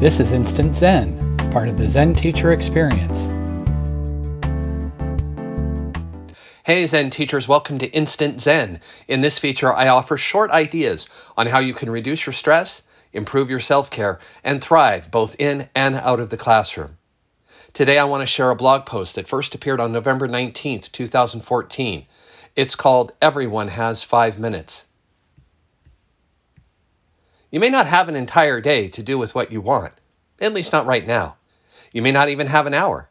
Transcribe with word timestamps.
This 0.00 0.18
is 0.18 0.32
Instant 0.32 0.74
Zen, 0.74 1.36
part 1.50 1.68
of 1.68 1.76
the 1.76 1.86
Zen 1.86 2.14
Teacher 2.14 2.52
Experience. 2.52 3.26
Hey 6.64 6.86
Zen 6.86 7.10
teachers, 7.10 7.46
welcome 7.46 7.76
to 7.76 7.92
Instant 7.92 8.40
Zen. 8.40 8.80
In 9.08 9.20
this 9.20 9.38
feature, 9.38 9.74
I 9.74 9.88
offer 9.88 10.16
short 10.16 10.50
ideas 10.52 11.06
on 11.36 11.48
how 11.48 11.58
you 11.58 11.74
can 11.74 11.90
reduce 11.90 12.24
your 12.24 12.32
stress, 12.32 12.84
improve 13.12 13.50
your 13.50 13.58
self 13.58 13.90
care, 13.90 14.18
and 14.42 14.62
thrive 14.64 15.10
both 15.10 15.36
in 15.38 15.68
and 15.74 15.96
out 15.96 16.18
of 16.18 16.30
the 16.30 16.38
classroom. 16.38 16.96
Today, 17.74 17.98
I 17.98 18.04
want 18.04 18.22
to 18.22 18.26
share 18.26 18.50
a 18.50 18.56
blog 18.56 18.86
post 18.86 19.16
that 19.16 19.28
first 19.28 19.54
appeared 19.54 19.80
on 19.80 19.92
November 19.92 20.26
19th, 20.26 20.90
2014. 20.92 22.06
It's 22.56 22.74
called 22.74 23.12
Everyone 23.20 23.68
Has 23.68 24.02
Five 24.02 24.38
Minutes. 24.38 24.86
You 27.50 27.58
may 27.60 27.68
not 27.68 27.86
have 27.86 28.08
an 28.08 28.16
entire 28.16 28.60
day 28.60 28.88
to 28.88 29.02
do 29.02 29.18
with 29.18 29.34
what 29.34 29.50
you 29.50 29.60
want, 29.60 29.94
at 30.40 30.52
least 30.52 30.72
not 30.72 30.86
right 30.86 31.06
now. 31.06 31.36
You 31.92 32.02
may 32.02 32.12
not 32.12 32.28
even 32.28 32.46
have 32.46 32.66
an 32.66 32.74
hour. 32.74 33.10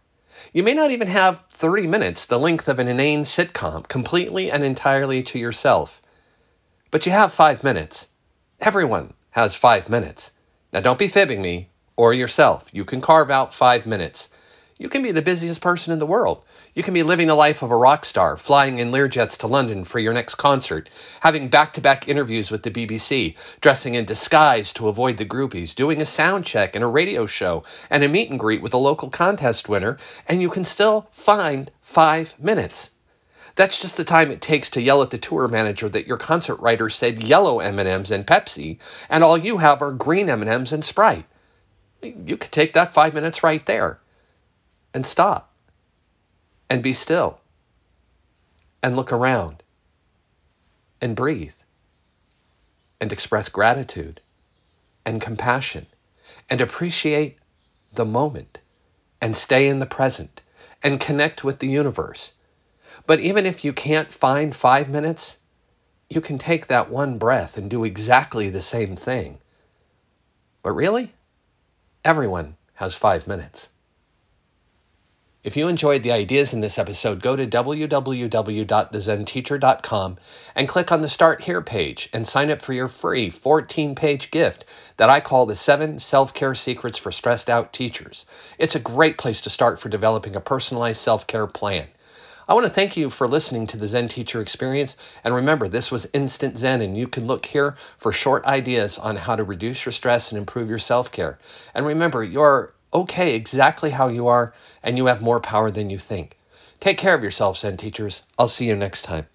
You 0.53 0.63
may 0.63 0.73
not 0.73 0.91
even 0.91 1.07
have 1.07 1.43
30 1.51 1.87
minutes, 1.87 2.25
the 2.25 2.39
length 2.39 2.69
of 2.69 2.79
an 2.79 2.87
inane 2.87 3.23
sitcom, 3.23 3.87
completely 3.87 4.49
and 4.49 4.63
entirely 4.63 5.21
to 5.23 5.39
yourself. 5.39 6.01
But 6.91 7.05
you 7.05 7.11
have 7.11 7.33
five 7.33 7.63
minutes. 7.63 8.07
Everyone 8.59 9.13
has 9.31 9.55
five 9.55 9.89
minutes. 9.89 10.31
Now, 10.71 10.79
don't 10.79 10.99
be 10.99 11.07
fibbing 11.07 11.41
me 11.41 11.69
or 11.97 12.13
yourself. 12.13 12.69
You 12.71 12.85
can 12.85 13.01
carve 13.01 13.29
out 13.29 13.53
five 13.53 13.85
minutes. 13.85 14.29
You 14.81 14.87
can 14.87 15.03
be 15.03 15.11
the 15.11 15.21
busiest 15.21 15.59
person 15.59 15.91
in 15.91 15.99
the 15.99 16.05
world. 16.05 16.45
You 16.73 16.83
can 16.83 16.93
be 16.93 17.03
living 17.03 17.27
the 17.27 17.35
life 17.35 17.61
of 17.61 17.69
a 17.69 17.75
rock 17.75 18.05
star, 18.05 18.37
flying 18.37 18.79
in 18.79 18.93
Learjets 18.93 19.37
to 19.39 19.47
London 19.47 19.83
for 19.83 19.99
your 19.99 20.13
next 20.13 20.35
concert, 20.35 20.89
having 21.19 21.49
back 21.49 21.73
to 21.73 21.81
back 21.81 22.07
interviews 22.07 22.49
with 22.49 22.63
the 22.63 22.71
BBC, 22.71 23.35
dressing 23.59 23.95
in 23.95 24.05
disguise 24.05 24.71
to 24.71 24.87
avoid 24.87 25.17
the 25.17 25.25
groupies, 25.25 25.75
doing 25.75 25.99
a 25.99 26.05
sound 26.05 26.45
check 26.45 26.75
and 26.75 26.83
a 26.85 26.87
radio 26.87 27.25
show, 27.25 27.61
and 27.89 28.05
a 28.05 28.07
meet 28.07 28.29
and 28.29 28.39
greet 28.39 28.61
with 28.61 28.73
a 28.73 28.77
local 28.77 29.09
contest 29.09 29.67
winner, 29.67 29.97
and 30.29 30.41
you 30.41 30.49
can 30.49 30.63
still 30.63 31.09
find 31.11 31.71
five 31.81 32.33
minutes. 32.39 32.91
That's 33.55 33.81
just 33.81 33.97
the 33.97 34.05
time 34.05 34.31
it 34.31 34.39
takes 34.39 34.69
to 34.69 34.81
yell 34.81 35.01
at 35.01 35.09
the 35.09 35.17
tour 35.17 35.49
manager 35.49 35.89
that 35.89 36.07
your 36.07 36.15
concert 36.15 36.55
rider 36.55 36.87
said 36.87 37.21
yellow 37.21 37.59
M&Ms 37.59 38.11
and 38.11 38.25
Pepsi, 38.25 38.79
and 39.09 39.25
all 39.25 39.37
you 39.37 39.57
have 39.57 39.81
are 39.81 39.91
green 39.91 40.29
M&Ms 40.29 40.71
and 40.71 40.85
Sprite. 40.85 41.25
You 42.01 42.37
could 42.37 42.53
take 42.53 42.71
that 42.71 42.93
five 42.93 43.13
minutes 43.13 43.43
right 43.43 43.65
there 43.65 43.99
and 44.99 45.05
stop 45.05 45.53
and 46.69 46.83
be 46.83 46.91
still 46.91 47.39
and 48.83 48.97
look 48.97 49.13
around 49.13 49.63
and 50.99 51.15
breathe 51.15 51.55
and 52.99 53.13
express 53.13 53.47
gratitude 53.47 54.19
and 55.05 55.21
compassion 55.21 55.85
and 56.49 56.59
appreciate 56.59 57.37
the 57.93 58.03
moment 58.03 58.59
and 59.21 59.37
stay 59.37 59.69
in 59.69 59.79
the 59.79 59.85
present 59.85 60.41
and 60.83 60.99
connect 60.99 61.45
with 61.45 61.59
the 61.59 61.69
universe. 61.69 62.33
But 63.07 63.21
even 63.21 63.45
if 63.45 63.63
you 63.63 63.71
can't 63.71 64.11
find 64.11 64.53
five 64.53 64.89
minutes, 64.89 65.37
you 66.09 66.19
can 66.19 66.37
take 66.37 66.67
that 66.67 66.89
one 66.89 67.17
breath 67.17 67.57
and 67.57 67.69
do 67.69 67.85
exactly 67.85 68.49
the 68.49 68.61
same 68.61 68.97
thing. 68.97 69.37
But 70.61 70.73
really, 70.73 71.13
everyone 72.03 72.57
has 72.73 72.95
five 72.95 73.29
minutes. 73.29 73.69
If 75.41 75.55
you 75.55 75.69
enjoyed 75.69 76.03
the 76.03 76.11
ideas 76.11 76.53
in 76.53 76.59
this 76.59 76.77
episode, 76.77 77.21
go 77.21 77.37
to 77.37 77.47
www.thezenteacher.com 77.47 80.17
and 80.53 80.67
click 80.67 80.91
on 80.91 81.01
the 81.01 81.07
Start 81.07 81.43
Here 81.43 81.61
page 81.61 82.09
and 82.11 82.27
sign 82.27 82.49
up 82.49 82.61
for 82.61 82.73
your 82.73 82.89
free 82.89 83.29
14 83.29 83.95
page 83.95 84.31
gift 84.31 84.65
that 84.97 85.09
I 85.09 85.21
call 85.21 85.45
the 85.45 85.55
Seven 85.55 85.97
Self 85.99 86.33
Care 86.33 86.53
Secrets 86.53 86.97
for 86.97 87.13
Stressed 87.13 87.49
Out 87.49 87.71
Teachers. 87.71 88.25
It's 88.57 88.75
a 88.75 88.81
great 88.81 89.17
place 89.17 89.39
to 89.39 89.49
start 89.49 89.79
for 89.79 89.87
developing 89.87 90.35
a 90.35 90.41
personalized 90.41 90.99
self 90.99 91.25
care 91.25 91.47
plan. 91.47 91.87
I 92.49 92.53
want 92.53 92.65
to 92.65 92.73
thank 92.73 92.97
you 92.97 93.09
for 93.09 93.25
listening 93.25 93.65
to 93.67 93.77
the 93.77 93.87
Zen 93.87 94.09
Teacher 94.09 94.41
Experience. 94.41 94.97
And 95.23 95.33
remember, 95.33 95.69
this 95.69 95.89
was 95.89 96.09
Instant 96.13 96.57
Zen, 96.57 96.81
and 96.81 96.97
you 96.97 97.07
can 97.07 97.27
look 97.27 97.45
here 97.45 97.77
for 97.97 98.11
short 98.11 98.43
ideas 98.43 98.97
on 98.97 99.15
how 99.15 99.37
to 99.37 99.45
reduce 99.45 99.85
your 99.85 99.93
stress 99.93 100.33
and 100.33 100.37
improve 100.37 100.69
your 100.69 100.79
self 100.79 101.13
care. 101.13 101.39
And 101.73 101.85
remember, 101.85 102.25
you're 102.25 102.73
okay 102.93 103.35
exactly 103.35 103.91
how 103.91 104.07
you 104.07 104.27
are, 104.27 104.53
and 104.83 104.97
you 104.97 105.07
have 105.07 105.21
more 105.21 105.39
power 105.39 105.69
than 105.69 105.89
you 105.89 105.97
think. 105.97 106.37
Take 106.79 106.97
care 106.97 107.15
of 107.15 107.21
yourselves, 107.21 107.59
Zen 107.59 107.77
teachers. 107.77 108.23
I'll 108.37 108.47
see 108.47 108.67
you 108.67 108.75
next 108.75 109.03
time. 109.03 109.27